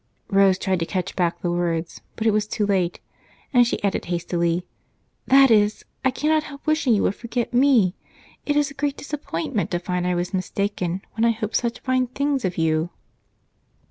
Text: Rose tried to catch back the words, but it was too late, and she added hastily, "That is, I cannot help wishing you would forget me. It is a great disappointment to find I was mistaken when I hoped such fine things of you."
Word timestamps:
Rose 0.31 0.57
tried 0.57 0.79
to 0.79 0.85
catch 0.87 1.15
back 1.15 1.43
the 1.43 1.51
words, 1.51 2.01
but 2.15 2.25
it 2.25 2.31
was 2.31 2.47
too 2.47 2.65
late, 2.65 2.99
and 3.53 3.67
she 3.67 3.79
added 3.83 4.05
hastily, 4.05 4.65
"That 5.27 5.51
is, 5.51 5.85
I 6.03 6.09
cannot 6.09 6.45
help 6.45 6.65
wishing 6.65 6.95
you 6.95 7.03
would 7.03 7.13
forget 7.13 7.53
me. 7.53 7.93
It 8.43 8.55
is 8.55 8.71
a 8.71 8.73
great 8.73 8.97
disappointment 8.97 9.69
to 9.69 9.79
find 9.79 10.07
I 10.07 10.15
was 10.15 10.33
mistaken 10.33 11.03
when 11.13 11.23
I 11.23 11.29
hoped 11.29 11.57
such 11.57 11.81
fine 11.81 12.07
things 12.07 12.43
of 12.43 12.57
you." 12.57 12.89